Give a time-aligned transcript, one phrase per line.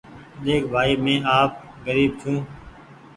[0.43, 1.51] ۮيک ڀآئي مينٚ آپ
[1.85, 2.43] غريب ڇوٚنٚ